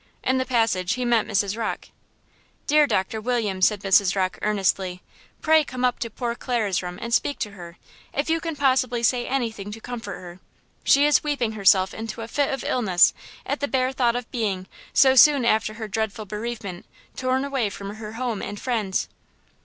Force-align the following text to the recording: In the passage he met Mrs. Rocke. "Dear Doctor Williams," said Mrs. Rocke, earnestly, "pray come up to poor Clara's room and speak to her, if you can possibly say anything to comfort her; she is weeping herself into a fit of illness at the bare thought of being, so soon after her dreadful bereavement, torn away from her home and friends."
In 0.23 0.39
the 0.39 0.47
passage 0.47 0.93
he 0.93 1.05
met 1.05 1.27
Mrs. 1.27 1.55
Rocke. 1.55 1.89
"Dear 2.65 2.87
Doctor 2.87 3.21
Williams," 3.21 3.67
said 3.67 3.81
Mrs. 3.83 4.15
Rocke, 4.15 4.39
earnestly, 4.41 5.03
"pray 5.43 5.63
come 5.63 5.85
up 5.85 5.99
to 5.99 6.09
poor 6.09 6.33
Clara's 6.33 6.81
room 6.81 6.97
and 6.99 7.13
speak 7.13 7.37
to 7.37 7.51
her, 7.51 7.77
if 8.11 8.27
you 8.27 8.41
can 8.41 8.55
possibly 8.55 9.03
say 9.03 9.27
anything 9.27 9.71
to 9.71 9.79
comfort 9.79 10.15
her; 10.15 10.39
she 10.83 11.05
is 11.05 11.23
weeping 11.23 11.51
herself 11.51 11.93
into 11.93 12.21
a 12.21 12.27
fit 12.27 12.51
of 12.51 12.63
illness 12.63 13.13
at 13.45 13.59
the 13.59 13.67
bare 13.67 13.91
thought 13.91 14.15
of 14.15 14.31
being, 14.31 14.65
so 14.91 15.13
soon 15.13 15.45
after 15.45 15.75
her 15.75 15.87
dreadful 15.87 16.25
bereavement, 16.25 16.87
torn 17.15 17.45
away 17.45 17.69
from 17.69 17.97
her 17.97 18.13
home 18.13 18.41
and 18.41 18.59
friends." 18.59 19.07